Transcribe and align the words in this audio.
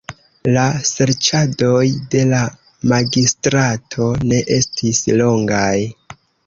La 0.53 0.61
serĉadoj 0.91 1.83
de 2.15 2.23
la 2.31 2.41
magistrato 2.95 4.11
ne 4.35 4.45
estis 4.61 5.07
longaj. 5.23 5.75